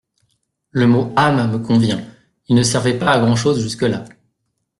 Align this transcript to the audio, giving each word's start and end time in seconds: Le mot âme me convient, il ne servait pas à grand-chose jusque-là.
Le 0.71 0.87
mot 0.87 1.13
âme 1.15 1.51
me 1.51 1.59
convient, 1.59 2.03
il 2.47 2.55
ne 2.55 2.63
servait 2.63 2.97
pas 2.97 3.11
à 3.11 3.19
grand-chose 3.19 3.61
jusque-là. 3.61 4.05